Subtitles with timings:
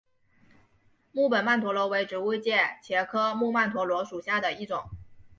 [1.11, 4.83] 木本曼陀罗为植物界茄科木曼陀罗属下的一种。